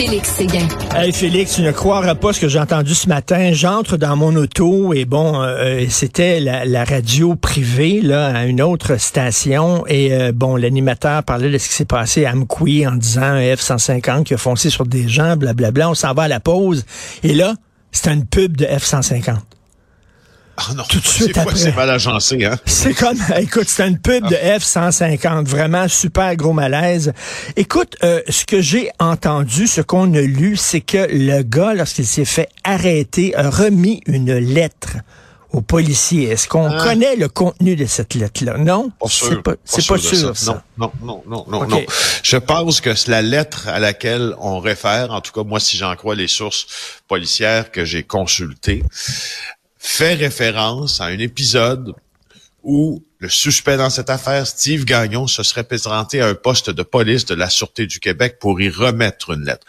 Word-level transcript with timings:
Félix 0.00 0.30
Séguin. 0.30 0.66
Hey 0.94 1.12
Félix, 1.12 1.56
tu 1.56 1.60
ne 1.60 1.72
croiras 1.72 2.14
pas 2.14 2.32
ce 2.32 2.40
que 2.40 2.48
j'ai 2.48 2.58
entendu 2.58 2.94
ce 2.94 3.06
matin. 3.06 3.52
J'entre 3.52 3.98
dans 3.98 4.16
mon 4.16 4.34
auto 4.34 4.94
et 4.94 5.04
bon, 5.04 5.42
euh, 5.42 5.84
c'était 5.90 6.40
la, 6.40 6.84
radio 6.84 7.34
privée 7.34 8.00
là 8.00 8.28
à 8.34 8.46
une 8.46 8.62
autre 8.62 8.98
station 8.98 9.86
et 9.86 10.14
euh, 10.14 10.32
bon, 10.34 10.56
l'animateur 10.56 11.22
parlait 11.22 11.50
de 11.50 11.58
ce 11.58 11.68
qui 11.68 11.74
s'est 11.74 11.84
passé 11.84 12.24
à 12.24 12.30
Amqui 12.30 12.86
en 12.86 12.92
disant 12.92 13.24
un 13.24 13.40
F-150 13.40 14.22
qui 14.22 14.32
a 14.32 14.38
foncé 14.38 14.70
sur 14.70 14.86
des 14.86 15.06
gens, 15.06 15.36
blablabla. 15.36 15.90
On 15.90 15.94
s'en 15.94 16.14
va 16.14 16.22
à 16.22 16.28
la 16.28 16.40
pause 16.40 16.86
et 17.22 17.34
là, 17.34 17.52
c'était 17.92 18.14
une 18.14 18.24
pub 18.24 18.56
de 18.56 18.64
F-150. 18.64 19.36
Ah 20.56 20.74
non, 20.74 20.84
tout 20.88 21.00
de 21.00 21.06
suite 21.06 21.36
après. 21.38 21.56
C'est 21.56 21.74
mal 21.74 21.90
agencé, 21.90 22.44
hein? 22.44 22.58
C'est 22.66 22.94
comme, 22.94 23.18
écoute, 23.38 23.68
c'est 23.68 23.86
une 23.86 23.98
pub 23.98 24.28
de 24.28 24.34
F-150, 24.34 25.44
vraiment 25.44 25.88
super 25.88 26.36
gros 26.36 26.52
malaise. 26.52 27.12
Écoute, 27.56 27.96
euh, 28.02 28.20
ce 28.28 28.44
que 28.44 28.60
j'ai 28.60 28.90
entendu, 28.98 29.66
ce 29.66 29.80
qu'on 29.80 30.12
a 30.14 30.20
lu, 30.20 30.56
c'est 30.56 30.82
que 30.82 31.08
le 31.10 31.42
gars, 31.42 31.74
lorsqu'il 31.74 32.06
s'est 32.06 32.24
fait 32.24 32.48
arrêter, 32.64 33.34
a 33.36 33.48
remis 33.48 34.02
une 34.06 34.36
lettre 34.36 34.96
aux 35.52 35.62
policiers. 35.62 36.28
Est-ce 36.28 36.48
qu'on 36.48 36.70
ah. 36.70 36.82
connaît 36.82 37.16
le 37.16 37.28
contenu 37.28 37.76
de 37.76 37.86
cette 37.86 38.14
lettre-là? 38.14 38.58
Non? 38.58 38.90
C'est 39.08 39.42
pas, 39.42 39.54
c'est 39.64 39.86
pas 39.86 39.98
sûr, 39.98 40.36
ça. 40.36 40.62
Non, 40.78 40.92
non, 41.02 41.22
non, 41.26 41.44
non, 41.48 41.66
non. 41.66 41.82
Je 42.22 42.36
pense 42.36 42.80
que 42.80 42.94
c'est 42.94 43.10
la 43.10 43.22
lettre 43.22 43.68
à 43.68 43.78
laquelle 43.78 44.34
on 44.38 44.60
réfère, 44.60 45.10
en 45.10 45.20
tout 45.20 45.32
cas, 45.32 45.42
moi, 45.42 45.60
si 45.60 45.76
j'en 45.76 45.94
crois 45.96 46.14
les 46.14 46.28
sources 46.28 46.66
policières 47.08 47.70
que 47.70 47.84
j'ai 47.84 48.02
consultées, 48.02 48.84
fait 49.82 50.12
référence 50.12 51.00
à 51.00 51.06
un 51.06 51.18
épisode 51.18 51.94
où 52.62 53.02
le 53.18 53.30
suspect 53.30 53.78
dans 53.78 53.88
cette 53.88 54.10
affaire, 54.10 54.46
Steve 54.46 54.84
Gagnon, 54.84 55.26
se 55.26 55.42
serait 55.42 55.64
présenté 55.64 56.20
à 56.20 56.26
un 56.26 56.34
poste 56.34 56.68
de 56.68 56.82
police 56.82 57.24
de 57.24 57.34
la 57.34 57.48
Sûreté 57.48 57.86
du 57.86 57.98
Québec 57.98 58.36
pour 58.38 58.60
y 58.60 58.68
remettre 58.68 59.30
une 59.30 59.44
lettre. 59.44 59.66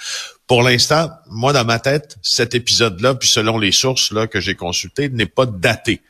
Pour 0.47 0.63
l'instant, 0.63 1.09
moi, 1.29 1.53
dans 1.53 1.63
ma 1.63 1.79
tête, 1.79 2.17
cet 2.21 2.55
épisode-là, 2.55 3.15
puis 3.15 3.29
selon 3.29 3.57
les 3.57 3.71
sources 3.71 4.11
là, 4.11 4.27
que 4.27 4.41
j'ai 4.41 4.55
consultées, 4.55 5.07
n'est 5.07 5.25
pas 5.25 5.45
daté. 5.45 6.01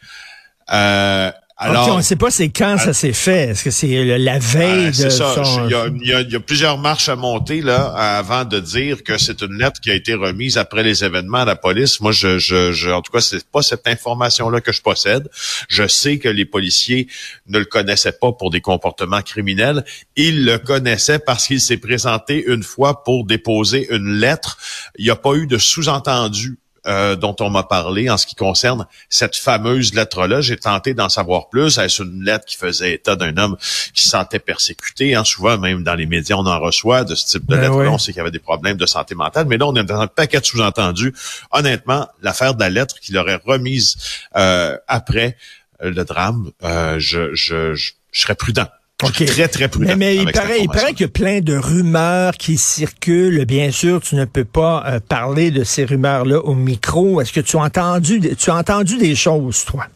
Euh, 0.74 1.32
alors, 1.62 1.90
on 1.90 1.98
ne 1.98 2.02
sait 2.02 2.16
pas 2.16 2.32
c'est 2.32 2.50
quand 2.50 2.78
ça 2.80 2.92
s'est 2.92 3.14
fait. 3.14 3.50
Est-ce 3.50 3.64
que 3.64 3.70
c'est 3.70 4.18
la 4.18 4.40
veille 4.40 4.88
de 4.88 5.10
ça. 5.10 5.36
Il, 5.66 5.72
y 5.72 5.76
a, 5.76 5.88
il, 6.22 6.32
y 6.32 6.36
a, 6.36 6.40
plusieurs 6.40 6.80
marches 6.80 7.08
à 7.08 7.16
monter 7.16 7.62
là 7.62 7.88
avant 8.18 8.46
de 8.46 8.60
dire 8.60 9.04
que 9.04 9.20
c'est 9.20 9.42
une 9.42 9.58
lettre 9.60 9.80
qui 9.80 9.92
a 9.92 9.94
été 9.94 10.16
remise 10.16 10.58
après 10.58 10.82
les 10.82 11.04
événements 11.04 11.40
à 11.40 11.46
la 11.46 11.56
police. 11.56 12.02
Moi, 12.02 12.12
je, 12.12 12.40
je, 12.40 12.72
je 12.72 12.90
en 12.90 13.02
tout 13.02 13.12
cas, 13.12 13.22
c'est 13.22 13.46
pas 13.48 13.62
cette 13.62 13.88
information-là 13.88 14.62
que 14.62 14.72
je 14.72 14.82
possède. 14.82 15.30
Je 15.70 15.88
sais 15.88 16.18
que 16.18 16.30
les 16.30 16.46
policiers 16.46 17.08
ne 17.48 17.60
le 17.60 17.66
connaissaient 17.66 18.12
pas 18.12 18.32
pour 18.32 18.50
des 18.50 18.62
comportements 18.62 19.22
criminels. 19.22 19.86
Ils 20.16 20.46
le 20.46 20.58
connaissaient 20.58 21.20
parce 21.20 21.46
qu'il 21.46 21.62
s'est 21.62 21.78
présenté 21.78 22.44
une 22.48 22.64
fois 22.64 23.04
pour 23.04 23.26
déposer 23.26 23.88
une 23.94 24.16
lettre. 24.16 24.58
Il 24.98 25.06
n'y 25.06 25.12
a 25.12 25.16
pas 25.16 25.36
eu 25.36 25.46
de 25.46 25.60
sous-entendu 25.60 26.58
euh, 26.88 27.16
dont 27.16 27.36
on 27.40 27.50
m'a 27.50 27.64
parlé 27.64 28.10
en 28.10 28.18
ce 28.18 28.26
qui 28.26 28.36
concerne 28.36 28.88
cette 29.10 29.36
fameuse 29.36 29.94
lettre-là. 29.94 30.42
J'ai 30.42 30.58
tenté 30.58 30.94
d'en 30.94 31.10
savoir 31.10 31.50
plus. 31.50 31.78
Est-ce 31.78 32.04
une 32.04 32.24
lettre 32.24 32.46
qui 32.46 32.58
faisait 32.58 32.94
état 32.94 33.16
d'un 33.16 33.38
homme 33.38 33.56
qui 33.94 34.04
se 34.04 34.10
sentait 34.10 34.40
persécuté? 34.40 35.14
Hein? 35.16 35.24
Souvent, 35.24 35.58
même 35.58 35.84
dans 35.84 35.96
les 35.96 36.06
médias, 36.08 36.36
on 36.38 36.46
en 36.46 36.60
reçoit 36.60 37.04
de 37.04 37.16
ce 37.16 37.26
type 37.26 37.46
de 37.46 37.56
ben 37.56 37.62
lettre 37.62 37.76
On 37.76 37.98
sait 37.98 38.14
qu'il 38.14 38.18
y 38.18 38.22
avait 38.22 38.32
des 38.32 38.40
problèmes 38.40 38.78
de 38.78 38.86
santé 38.86 39.14
mentale. 39.14 39.46
Mais 39.48 39.58
là, 39.58 39.68
on 39.68 39.76
est 39.76 39.84
dans 39.84 40.00
un 40.00 40.08
paquet 40.08 40.40
de 40.40 40.46
sous-entendus. 40.46 41.14
Honnêtement, 41.52 42.08
l'affaire 42.22 42.56
de 42.56 42.60
la 42.60 42.70
lettre 42.70 43.00
qu'il 43.00 43.18
aurait 43.18 43.40
remise 43.46 43.98
euh, 44.36 44.78
après 44.88 45.38
le 45.80 46.04
drame, 46.04 46.52
euh, 46.64 46.98
je, 47.00 47.34
je, 47.34 47.74
je 47.76 47.94
serais 48.12 48.36
prudent 48.36 48.68
Très, 49.10 49.48
très 49.48 49.68
prudent. 49.68 49.96
Mais, 49.98 50.16
il, 50.16 50.32
paraît, 50.32 50.62
il 50.62 50.68
paraît 50.68 50.94
qu'il 50.94 51.02
y 51.02 51.10
a 51.10 51.12
plein 51.12 51.40
de 51.42 51.56
rumeurs 51.56 52.34
qui 52.34 52.58
circulent. 52.58 53.46
Bien 53.46 53.72
sûr, 53.72 54.02
tu 54.02 54.16
ne 54.16 54.26
peux 54.26 54.46
pas 54.46 54.84
euh, 54.86 55.00
parler 55.00 55.52
de 55.52 55.64
ces 55.64 55.86
rumeurs-là 55.86 56.40
au 56.40 56.54
micro. 56.54 57.22
Est-ce 57.22 57.34
que 57.34 57.40
tu 57.40 57.58
as 57.58 57.62
entendu, 57.62 58.22
tu 58.38 58.50
as 58.50 58.56
entendu 58.56 58.98
des 58.98 59.16
choses, 59.16 59.66
toi? 59.66 59.88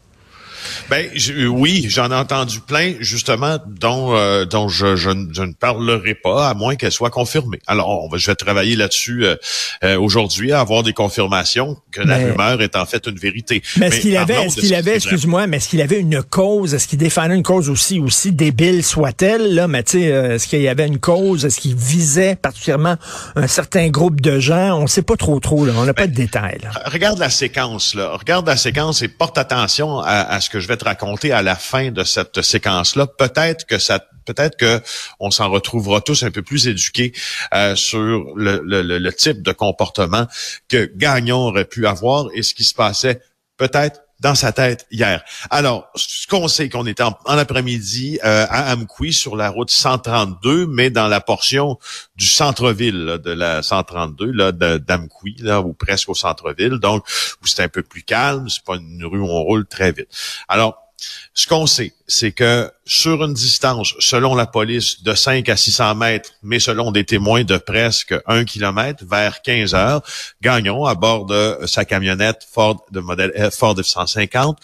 Ben 0.89 1.09
oui, 1.49 1.85
j'en 1.89 2.11
ai 2.11 2.15
entendu 2.15 2.59
plein, 2.59 2.93
justement, 2.99 3.57
dont 3.67 4.15
euh, 4.15 4.45
dont 4.45 4.67
je, 4.67 4.95
je, 4.95 5.09
ne 5.09 5.53
parlerai 5.53 6.15
pas, 6.15 6.49
à 6.49 6.53
moins 6.53 6.75
qu'elles 6.75 6.91
soient 6.91 7.09
confirmées. 7.09 7.59
Alors, 7.67 8.03
on 8.03 8.09
va, 8.09 8.17
je 8.17 8.27
vais 8.27 8.35
travailler 8.35 8.75
là-dessus 8.75 9.25
euh, 9.25 9.35
euh, 9.83 9.99
aujourd'hui, 9.99 10.51
à 10.51 10.59
avoir 10.59 10.83
des 10.83 10.93
confirmations 10.93 11.77
que 11.91 12.01
la 12.01 12.17
rumeur 12.17 12.61
est 12.61 12.75
en 12.75 12.85
fait 12.85 13.07
une 13.07 13.17
vérité. 13.17 13.61
Mais 13.77 13.87
est-ce 13.87 13.99
qu'il 14.01 14.17
avait, 14.17 14.45
est-ce 14.45 14.57
qu'il 14.57 14.75
avait, 14.75 14.95
excuse-moi, 14.95 15.47
mais 15.47 15.57
est-ce 15.57 15.69
qu'il 15.69 15.81
avait 15.81 15.99
une 15.99 16.21
cause, 16.23 16.73
est-ce 16.73 16.87
qu'il 16.87 16.99
défendait 16.99 17.35
une 17.35 17.43
cause 17.43 17.69
aussi 17.69 17.99
aussi 17.99 18.31
débile 18.31 18.83
soit-elle 18.83 19.53
là, 19.53 19.67
mais 19.67 19.83
tu 19.83 19.93
sais, 19.93 20.01
est-ce 20.01 20.47
qu'il 20.47 20.61
y 20.61 20.67
avait 20.67 20.87
une 20.87 20.99
cause, 20.99 21.45
est-ce 21.45 21.59
qu'il 21.59 21.75
visait 21.75 22.35
particulièrement 22.35 22.95
un 23.35 23.47
certain 23.47 23.89
groupe 23.89 24.21
de 24.21 24.39
gens? 24.39 24.79
On 24.79 24.87
sait 24.87 25.01
pas 25.01 25.15
trop 25.15 25.39
trop 25.39 25.65
là, 25.65 25.73
on 25.75 25.85
n'a 25.85 25.93
pas 25.93 26.07
de 26.07 26.15
ben, 26.15 26.25
détails. 26.25 26.61
Regarde 26.85 27.19
la 27.19 27.29
séquence 27.29 27.93
là, 27.93 28.15
regarde 28.17 28.47
la 28.47 28.57
séquence 28.57 29.01
et 29.01 29.07
porte 29.07 29.37
attention 29.37 29.99
à, 29.99 30.21
à 30.21 30.41
ce 30.41 30.49
que 30.49 30.59
je 30.65 30.67
vais 30.67 30.77
te 30.77 30.85
raconter 30.85 31.31
à 31.31 31.43
la 31.43 31.55
fin 31.55 31.91
de 31.91 32.03
cette 32.03 32.41
séquence-là. 32.41 33.05
Peut-être 33.05 33.67
que 33.67 33.77
ça 33.77 34.03
peut-être 34.25 34.57
que 34.57 34.81
on 35.19 35.29
s'en 35.29 35.51
retrouvera 35.51 36.01
tous 36.01 36.23
un 36.23 36.31
peu 36.31 36.41
plus 36.41 36.67
éduqués 36.67 37.13
euh, 37.53 37.75
sur 37.75 38.33
le, 38.35 39.09
type 39.11 39.43
de 39.43 39.51
comportement 39.51 40.25
que 40.67 40.91
Gagnon 40.95 41.49
aurait 41.49 41.65
pu 41.65 41.85
avoir 41.85 42.25
et 42.33 42.41
ce 42.41 42.55
qui 42.55 42.63
se 42.63 42.73
passait 42.73 43.21
peut-être 43.57 44.01
dans 44.25 44.33
sa 44.33 44.51
tête 44.51 44.87
hier. 44.89 45.23
Alors, 45.51 45.87
ce 45.93 46.25
qu'on 46.25 46.47
sait 46.47 46.67
qu'on 46.67 46.87
était 46.87 47.03
en, 47.03 47.13
après-midi 47.25 48.17
euh, 48.25 48.47
à 48.49 48.73
Amqui 48.73 49.13
sur 49.13 49.35
la 49.35 49.51
route 49.51 49.69
132, 49.69 50.65
mais 50.65 50.89
dans 50.89 51.07
la 51.07 51.21
portion 51.21 51.77
du 52.15 52.25
centre-ville 52.25 53.19
de 53.23 53.31
la 53.31 53.61
132 53.61 54.31
là 54.31 54.51
d'Amqui, 54.51 55.35
là 55.41 55.61
ou 55.61 55.73
presque 55.73 56.09
au 56.09 56.15
centre-ville, 56.15 56.79
donc 56.79 57.05
où 57.43 57.45
c'est 57.45 57.61
un 57.61 57.69
peu 57.69 57.83
plus 57.83 58.01
calme, 58.01 58.49
c'est 58.49 58.63
pas 58.63 58.77
une 58.77 59.05
rue 59.05 59.19
où 59.19 59.27
on 59.27 59.43
roule 59.43 59.67
très 59.67 59.91
vite. 59.91 60.07
Alors, 60.47 60.84
ce 61.33 61.47
qu'on 61.47 61.67
sait, 61.67 61.93
c'est 62.07 62.31
que 62.31 62.71
sur 62.85 63.23
une 63.23 63.33
distance, 63.33 63.93
selon 63.99 64.35
la 64.35 64.45
police, 64.45 65.03
de 65.03 65.13
5 65.13 65.49
à 65.49 65.57
600 65.57 65.95
mètres, 65.95 66.29
mais 66.43 66.59
selon 66.59 66.91
des 66.91 67.03
témoins 67.03 67.43
de 67.43 67.57
presque 67.57 68.15
1 68.27 68.45
kilomètre, 68.45 69.03
vers 69.05 69.41
15 69.41 69.73
heures, 69.73 70.01
Gagnon, 70.41 70.85
à 70.85 70.95
bord 70.95 71.25
de 71.25 71.59
sa 71.65 71.83
camionnette 71.83 72.47
Ford 72.51 72.85
de 72.91 72.99
modèle 72.99 73.31
Ford 73.51 73.75
F-150, 73.75 74.55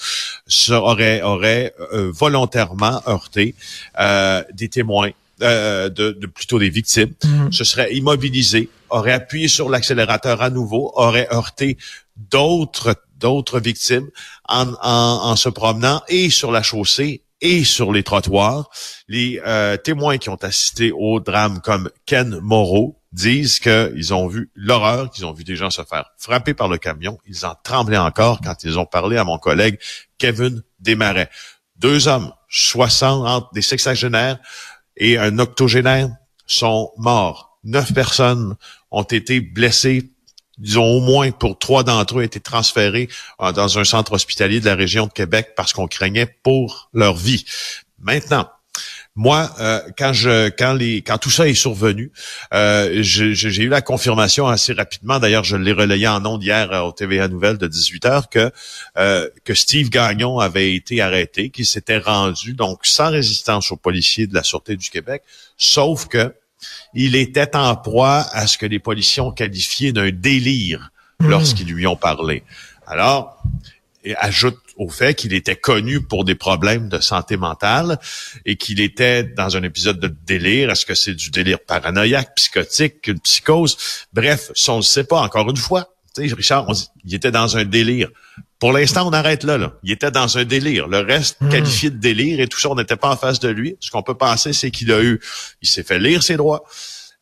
aurait, 0.72 1.22
aurait 1.22 1.74
euh, 1.94 2.12
volontairement 2.14 3.02
heurté 3.08 3.56
euh, 4.00 4.44
des 4.54 4.70
témoins 4.70 5.12
euh, 5.42 5.90
de, 5.90 6.12
plutôt 6.28 6.60
des 6.60 6.70
victimes, 6.70 7.14
se 7.50 7.64
serait 7.64 7.94
immobilisé, 7.94 8.70
aurait 8.90 9.14
appuyé 9.14 9.48
sur 9.48 9.70
l'accélérateur 9.70 10.42
à 10.42 10.52
nouveau, 10.52 10.92
aurait 10.96 11.28
heurté 11.34 11.78
d'autres 12.30 12.96
d'autres 13.22 13.60
victimes 13.60 14.10
en, 14.50 14.74
en, 14.82 15.36
se 15.36 15.50
promenant 15.50 16.02
et 16.10 16.30
sur 16.30 16.52
la 16.52 16.64
chaussée 16.64 17.24
et 17.40 17.64
sur 17.64 17.92
les 17.92 18.04
trottoirs. 18.04 18.70
Les 19.08 19.42
euh, 19.46 19.78
témoins 19.78 20.18
qui 20.18 20.30
ont 20.30 20.36
assisté 20.36 20.92
au 20.92 21.20
drame 21.20 21.62
comme 21.62 21.90
Ken 22.06 22.40
Moreau 22.40 23.02
disent 23.12 23.60
qu'ils 23.60 24.14
ont 24.14 24.28
vu 24.28 24.52
l'horreur, 24.56 25.10
qu'ils 25.10 25.26
ont 25.26 25.34
vu 25.34 25.44
des 25.44 25.56
gens 25.56 25.70
se 25.70 25.84
faire 25.84 26.12
frapper 26.18 26.54
par 26.54 26.68
le 26.68 26.78
camion. 26.78 27.18
Ils 27.26 27.46
en 27.46 27.56
tremblaient 27.64 27.98
encore 27.98 28.42
quand 28.42 28.64
ils 28.64 28.80
ont 28.80 28.86
parlé 28.86 29.18
à 29.18 29.24
mon 29.24 29.38
collègue 29.38 29.80
Kevin 30.18 30.64
Desmarais. 30.80 31.30
Deux 31.78 32.08
hommes, 32.08 32.32
60, 32.50 33.28
entre 33.28 33.54
des 33.54 33.62
sexagénaires 33.62 34.38
et 34.98 35.18
un 35.18 35.40
octogénaire, 35.40 36.10
sont 36.46 36.92
morts. 36.98 37.60
Neuf 37.64 37.94
personnes 37.94 38.56
ont 38.92 39.04
été 39.04 39.40
blessées 39.40 40.11
disons 40.62 40.86
au 40.86 41.02
moins 41.02 41.32
pour 41.32 41.58
trois 41.58 41.84
d'entre 41.84 42.20
eux, 42.20 42.24
été 42.24 42.40
transférés 42.40 43.10
euh, 43.42 43.52
dans 43.52 43.78
un 43.78 43.84
centre 43.84 44.14
hospitalier 44.14 44.60
de 44.60 44.66
la 44.66 44.76
région 44.76 45.08
de 45.08 45.12
Québec 45.12 45.54
parce 45.56 45.74
qu'on 45.74 45.88
craignait 45.88 46.34
pour 46.44 46.90
leur 46.94 47.16
vie. 47.16 47.46
Maintenant, 48.00 48.48
moi, 49.14 49.54
euh, 49.60 49.82
quand 49.98 50.14
je, 50.14 50.50
quand 50.50 50.74
les, 50.74 51.02
quand 51.02 51.18
tout 51.18 51.30
ça 51.30 51.46
est 51.50 51.54
survenu, 51.54 52.14
euh, 52.54 53.00
j'ai 53.02 53.64
eu 53.64 53.68
la 53.68 53.82
confirmation 53.82 54.48
assez 54.48 54.72
rapidement. 54.72 55.20
D'ailleurs, 55.20 55.44
je 55.44 55.58
l'ai 55.58 55.74
relayé 55.74 56.08
en 56.08 56.26
ondes 56.26 56.42
hier 56.42 56.72
au 56.86 56.94
TVA 56.94 57.28
Nouvelles 57.28 57.58
de 57.58 57.68
18 57.68 58.06
h 58.06 58.24
que 58.32 58.52
que 59.44 59.54
Steve 59.54 59.90
Gagnon 59.90 60.40
avait 60.40 60.74
été 60.74 61.02
arrêté, 61.02 61.50
qu'il 61.50 61.66
s'était 61.66 61.98
rendu 61.98 62.54
donc 62.54 62.86
sans 62.86 63.12
résistance 63.12 63.74
aux 63.74 63.78
policiers 63.78 64.28
de 64.28 64.34
la 64.34 64.44
sûreté 64.44 64.78
du 64.78 64.90
Québec, 64.90 65.24
sauf 65.58 66.08
que 66.08 66.34
il 66.94 67.16
était 67.16 67.56
en 67.56 67.76
proie 67.76 68.26
à 68.32 68.48
ce 68.48 68.58
que 68.58 68.66
les 68.66 68.80
policiers 68.80 69.22
ont 69.22 69.32
qualifié 69.32 69.92
d'un 69.94 70.12
délire 70.12 70.92
hmm. 71.20 71.30
lorsqu'ils 71.30 71.68
lui 71.68 71.88
ont 71.88 71.96
parlé. 71.96 72.44
Alors, 72.86 73.42
ajoute 74.18 74.58
au 74.78 74.90
fait 74.90 75.14
qu'il 75.14 75.34
était 75.34 75.56
connu 75.56 76.02
pour 76.02 76.26
des 76.26 76.36
problèmes 76.36 76.90
de 76.90 77.00
santé 77.00 77.38
mentale 77.38 78.00
et 78.46 78.56
qu'il 78.56 78.82
était 78.82 79.24
dans 79.24 79.56
un 79.56 79.64
épisode 79.64 80.00
de 80.00 80.08
délire. 80.08 80.72
Est-ce 80.72 80.86
que 80.86 80.96
c'est 80.96 81.14
du 81.14 81.30
délire 81.30 81.60
paranoïaque, 81.60 82.36
psychotique, 82.36 83.08
une 83.08 83.20
psychose? 83.20 83.78
Bref, 84.14 84.52
on 84.68 84.78
ne 84.78 84.82
sait 84.82 85.04
pas, 85.04 85.22
encore 85.22 85.50
une 85.50 85.58
fois. 85.58 85.94
Tu 86.16 86.28
sais, 86.28 86.34
Richard, 86.34 86.68
il 87.06 87.14
était 87.14 87.32
dans 87.32 87.58
un 87.58 87.64
délire. 87.64 88.10
Pour 88.62 88.74
l'instant, 88.74 89.08
on 89.08 89.12
arrête 89.12 89.44
là, 89.44 89.58
là. 89.58 89.74
Il 89.84 89.92
était 89.92 90.12
dans 90.12 90.38
un 90.38 90.46
délire. 90.46 90.88
Le 90.88 91.00
reste, 91.00 91.38
hmm. 91.42 91.50
qualifié 91.50 91.90
de 91.90 91.98
délire 91.98 92.40
et 92.40 92.48
tout 92.48 92.60
ça, 92.60 92.70
on 92.70 92.76
n'était 92.76 92.96
pas 92.96 93.10
en 93.10 93.18
face 93.18 93.40
de 93.40 93.50
lui. 93.50 93.76
Ce 93.80 93.90
qu'on 93.90 94.04
peut 94.04 94.14
penser, 94.14 94.54
c'est 94.54 94.70
qu'il 94.70 94.92
a 94.92 95.02
eu, 95.02 95.20
il 95.64 95.68
s'est 95.68 95.82
fait 95.82 95.98
lire 95.98 96.22
ses 96.22 96.38
droits. 96.38 96.64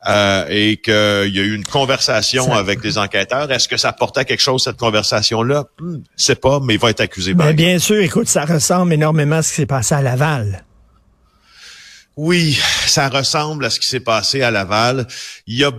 Euh, 0.07 0.45
et 0.49 0.77
qu'il 0.77 0.93
y 0.93 1.39
a 1.39 1.43
eu 1.43 1.53
une 1.53 1.65
conversation 1.65 2.53
avec 2.53 2.83
les 2.83 2.97
enquêteurs. 2.97 3.51
Est-ce 3.51 3.67
que 3.67 3.75
ça 3.75 3.91
portait 3.91 4.21
à 4.21 4.25
quelque 4.25 4.41
chose, 4.41 4.63
cette 4.63 4.77
conversation-là? 4.77 5.65
Hmm, 5.79 5.99
c'est 6.17 6.39
pas, 6.39 6.59
mais 6.61 6.75
il 6.75 6.79
va 6.79 6.89
être 6.89 7.01
accusé. 7.01 7.33
Mais 7.33 7.53
bien 7.53 7.79
sûr, 7.79 7.99
écoute, 8.01 8.27
ça 8.27 8.43
ressemble 8.43 8.93
énormément 8.93 9.37
à 9.37 9.41
ce 9.41 9.49
qui 9.49 9.55
s'est 9.55 9.65
passé 9.65 9.95
à 9.95 10.01
Laval. 10.01 10.65
Oui, 12.17 12.59
ça 12.85 13.07
ressemble 13.07 13.63
à 13.63 13.69
ce 13.69 13.79
qui 13.79 13.87
s'est 13.87 14.01
passé 14.01 14.41
à 14.41 14.51
Laval. 14.51 15.07
Il 15.47 15.57
y 15.57 15.63
a 15.63 15.71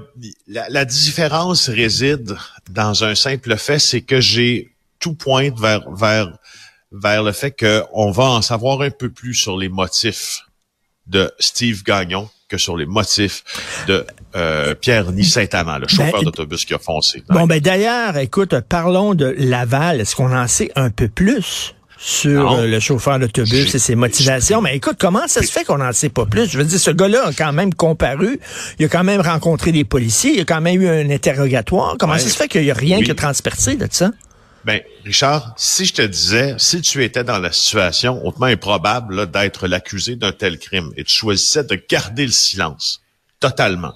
la, 0.48 0.68
la 0.70 0.84
différence 0.86 1.68
réside 1.68 2.34
dans 2.70 3.04
un 3.04 3.14
simple 3.14 3.56
fait, 3.56 3.78
c'est 3.78 4.00
que 4.00 4.20
j'ai 4.20 4.69
tout 5.00 5.14
pointe 5.14 5.58
vers 5.58 5.90
vers 5.90 6.28
vers 6.92 7.22
le 7.22 7.32
fait 7.32 7.52
qu'on 7.52 8.10
va 8.10 8.24
en 8.24 8.42
savoir 8.42 8.82
un 8.82 8.90
peu 8.90 9.10
plus 9.10 9.34
sur 9.34 9.56
les 9.56 9.68
motifs 9.68 10.42
de 11.06 11.32
Steve 11.38 11.82
Gagnon 11.82 12.28
que 12.48 12.58
sur 12.58 12.76
les 12.76 12.86
motifs 12.86 13.44
de 13.86 14.04
euh, 14.34 14.74
Pierre-Ny 14.74 15.24
Saint-Amand, 15.24 15.78
le 15.78 15.86
chauffeur 15.88 16.20
ben, 16.20 16.24
d'autobus 16.24 16.64
qui 16.64 16.74
a 16.74 16.78
foncé. 16.78 17.22
Bon, 17.28 17.46
ben 17.46 17.60
d'ailleurs, 17.60 18.16
écoute, 18.16 18.58
parlons 18.68 19.14
de 19.14 19.34
Laval. 19.38 20.00
Est-ce 20.00 20.16
qu'on 20.16 20.34
en 20.34 20.48
sait 20.48 20.70
un 20.74 20.90
peu 20.90 21.08
plus? 21.08 21.74
sur 22.02 22.52
euh, 22.52 22.66
le 22.66 22.80
chauffeur 22.80 23.18
d'autobus 23.18 23.74
et 23.74 23.78
ses 23.78 23.94
motivations? 23.94 24.62
Mais 24.62 24.74
écoute, 24.74 24.96
comment 24.98 25.28
ça 25.28 25.42
se 25.42 25.52
fait 25.52 25.64
qu'on 25.64 25.78
n'en 25.78 25.92
sait 25.92 26.08
pas 26.08 26.24
plus? 26.24 26.50
Je 26.50 26.56
veux 26.56 26.64
dire, 26.64 26.80
ce 26.80 26.90
gars-là 26.90 27.26
a 27.26 27.32
quand 27.34 27.52
même 27.52 27.74
comparu, 27.74 28.40
il 28.78 28.86
a 28.86 28.88
quand 28.88 29.04
même 29.04 29.20
rencontré 29.20 29.70
des 29.70 29.84
policiers, 29.84 30.32
il 30.34 30.40
a 30.40 30.44
quand 30.44 30.62
même 30.62 30.80
eu 30.80 30.88
un 30.88 31.10
interrogatoire. 31.10 31.96
Comment 31.98 32.16
ça 32.16 32.28
se 32.30 32.36
fait 32.36 32.48
qu'il 32.48 32.62
n'y 32.62 32.70
a 32.70 32.74
rien 32.74 33.02
qui 33.02 33.10
a 33.10 33.14
transpercé 33.14 33.76
de 33.76 33.86
ça? 33.90 34.12
Ben, 34.64 34.82
Richard, 35.04 35.54
si 35.56 35.86
je 35.86 35.94
te 35.94 36.02
disais, 36.02 36.54
si 36.58 36.82
tu 36.82 37.02
étais 37.02 37.24
dans 37.24 37.38
la 37.38 37.50
situation 37.50 38.24
hautement 38.26 38.46
improbable 38.46 39.30
d'être 39.30 39.66
l'accusé 39.66 40.16
d'un 40.16 40.32
tel 40.32 40.58
crime 40.58 40.92
et 40.96 41.04
tu 41.04 41.14
choisissais 41.14 41.64
de 41.64 41.82
garder 41.88 42.26
le 42.26 42.32
silence 42.32 43.00
totalement, 43.40 43.94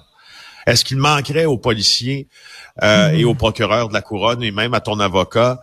est-ce 0.65 0.83
qu'il 0.83 0.97
manquerait 0.97 1.45
aux 1.45 1.59
policiers 1.59 2.27
euh, 2.81 3.09
et 3.09 3.25
aux 3.25 3.35
procureurs 3.35 3.89
de 3.89 3.93
la 3.93 4.01
couronne 4.01 4.41
et 4.41 4.51
même 4.51 4.73
à 4.73 4.81
ton 4.81 4.99
avocat 4.99 5.61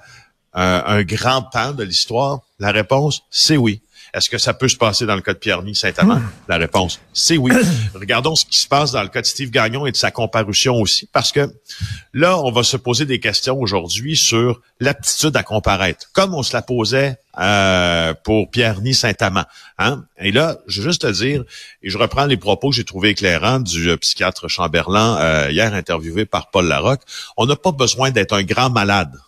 euh, 0.55 0.83
un 0.87 1.03
grand 1.03 1.43
pan 1.43 1.73
de 1.73 1.83
l'histoire? 1.83 2.41
La 2.63 2.71
réponse, 2.71 3.25
c'est 3.29 3.57
oui. 3.57 3.83
Est-ce 4.15 4.31
que 4.31 4.39
ça 4.39 4.55
peut 4.55 4.69
se 4.69 4.77
passer 4.77 5.05
dans 5.05 5.17
le 5.17 5.21
cas 5.21 5.33
de 5.33 5.39
Pierre-Ny 5.39 5.75
Saint-Amand? 5.75 6.21
Hmm. 6.21 6.29
La 6.47 6.59
réponse, 6.59 7.01
c'est 7.13 7.37
oui. 7.37 7.51
Regardons 7.95 8.37
ce 8.37 8.45
qui 8.45 8.59
se 8.59 8.69
passe 8.69 8.93
dans 8.93 9.03
le 9.03 9.09
cas 9.09 9.21
de 9.21 9.27
Steve 9.27 9.51
Gagnon 9.51 9.85
et 9.85 9.91
de 9.91 9.97
sa 9.97 10.13
comparution 10.13 10.77
aussi, 10.77 11.09
parce 11.13 11.33
que 11.33 11.53
là, 12.15 12.39
on 12.39 12.53
va 12.53 12.63
se 12.63 12.77
poser 12.77 13.05
des 13.05 13.19
questions 13.19 13.59
aujourd'hui 13.59 14.17
sur 14.17 14.61
l'aptitude 14.79 15.37
à 15.37 15.43
comparaître, 15.43 16.11
comme 16.13 16.35
on 16.35 16.45
se 16.45 16.53
la 16.53 16.63
posait 16.63 17.17
euh, 17.41 18.15
pour 18.23 18.49
Pierre-Ny 18.49 18.95
Saint-Amand. 18.95 19.45
Hein? 19.79 20.05
Et 20.21 20.31
là, 20.31 20.59
je 20.69 20.83
veux 20.83 20.91
juste 20.91 21.03
te 21.03 21.11
dire, 21.11 21.43
et 21.83 21.91
je 21.91 21.99
reprends 21.99 22.27
les 22.27 22.37
propos 22.37 22.71
que 22.71 22.77
j'ai 22.77 22.85
trouvés 22.85 23.09
éclairants 23.09 23.59
du 23.59 23.91
euh, 23.91 23.97
psychiatre 23.97 24.47
Chamberlain 24.47 25.17
euh, 25.17 25.51
hier 25.51 25.75
interviewé 25.75 26.27
par 26.27 26.53
Paul 26.53 26.69
Larocque, 26.69 27.03
on 27.37 27.47
n'a 27.47 27.57
pas 27.57 27.73
besoin 27.73 28.13
d'être 28.13 28.35
un 28.35 28.45
grand 28.45 28.71
malade 28.71 29.19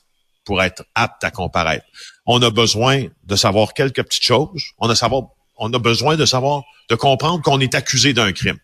pour 0.44 0.62
être 0.62 0.84
apte 0.94 1.24
à 1.24 1.30
comparaître. 1.30 1.86
On 2.26 2.40
a 2.42 2.50
besoin 2.50 3.04
de 3.24 3.36
savoir 3.36 3.74
quelques 3.74 4.02
petites 4.02 4.24
choses. 4.24 4.62
On 4.78 5.72
a 5.72 5.78
besoin 5.78 6.16
de 6.16 6.26
savoir, 6.26 6.62
de 6.88 6.94
comprendre 6.94 7.42
qu'on 7.42 7.60
est 7.60 7.74
accusé 7.74 8.12
d'un 8.12 8.32
crime. 8.32 8.58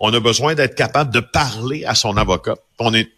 On 0.00 0.12
a 0.12 0.20
besoin 0.20 0.54
d'être 0.54 0.74
capable 0.74 1.12
de 1.12 1.20
parler 1.20 1.84
à 1.84 1.94
son 1.94 2.16
avocat. 2.16 2.56
On 2.78 2.94
est 2.94 3.08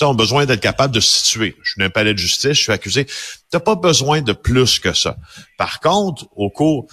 a 0.00 0.14
besoin 0.14 0.46
d'être 0.46 0.60
capable 0.60 0.94
de 0.94 1.00
se 1.00 1.24
situer. 1.24 1.56
Je 1.62 1.72
suis 1.72 1.82
un 1.82 1.90
palais 1.90 2.14
de 2.14 2.18
justice, 2.18 2.52
je 2.52 2.62
suis 2.62 2.72
accusé. 2.72 3.04
Tu 3.04 3.12
n'as 3.52 3.60
pas 3.60 3.74
besoin 3.74 4.22
de 4.22 4.32
plus 4.32 4.78
que 4.78 4.92
ça. 4.92 5.16
Par 5.58 5.80
contre, 5.80 6.26
au 6.36 6.48
cours, 6.48 6.86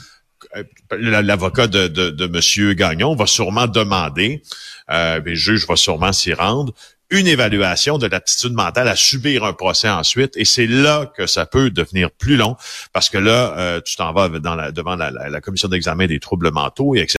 euh, 0.56 0.64
l'avocat 0.92 1.68
de, 1.68 1.88
de, 1.88 2.10
de 2.10 2.26
M. 2.26 2.74
Gagnon 2.76 3.16
va 3.16 3.26
sûrement 3.26 3.68
demander, 3.68 4.42
euh, 4.90 5.20
le 5.24 5.36
juge 5.36 5.68
va 5.68 5.76
sûrement 5.76 6.14
s'y 6.14 6.34
rendre, 6.34 6.74
une 7.10 7.28
évaluation 7.28 7.98
de 7.98 8.08
l'attitude 8.08 8.54
mentale 8.54 8.88
à 8.88 8.96
subir 8.96 9.46
un 9.46 9.54
procès 9.54 9.90
ensuite. 9.90 10.36
Et 10.36 10.46
c'est 10.46 10.68
là 10.68 11.06
que 11.06 11.26
ça 11.26 11.46
peut 11.46 11.70
devenir 11.70 12.12
plus 12.12 12.36
long 12.36 12.58
parce 12.92 13.10
que 13.10 13.18
là, 13.18 13.54
euh, 13.58 13.82
tu 13.82 13.96
t'en 13.96 14.12
vas 14.12 14.28
devant 14.30 14.96
la, 14.96 15.42
commission 15.42 15.70
d'examen 15.70 16.08
des 16.08 16.20
troubles 16.20 16.52
mentaux 16.52 16.96
et 16.96 17.00
etc. 17.00 17.16